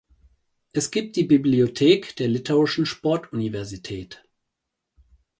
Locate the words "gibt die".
0.89-1.25